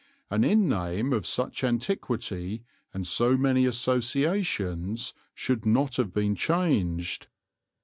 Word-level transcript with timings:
An 0.31 0.43
inn 0.43 0.67
name 0.67 1.13
of 1.13 1.27
such 1.27 1.63
antiquity 1.63 2.63
and 2.91 3.05
so 3.05 3.37
many 3.37 3.67
associations 3.67 5.13
should 5.35 5.63
not 5.63 5.97
have 5.97 6.11
been 6.11 6.33
changed. 6.35 7.27